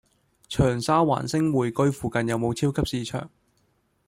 [0.47, 3.29] 長沙灣星匯居附近有無超級市場？